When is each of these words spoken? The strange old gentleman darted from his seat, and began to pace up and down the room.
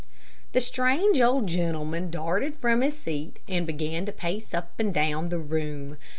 The 0.53 0.61
strange 0.61 1.21
old 1.21 1.45
gentleman 1.45 2.09
darted 2.09 2.55
from 2.55 2.81
his 2.81 2.97
seat, 2.97 3.37
and 3.47 3.67
began 3.67 4.07
to 4.07 4.11
pace 4.11 4.51
up 4.51 4.71
and 4.79 4.91
down 4.91 5.29
the 5.29 5.37
room. 5.37 5.97